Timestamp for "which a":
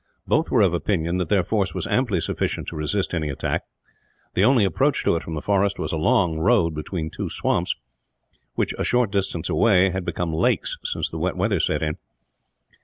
8.55-8.83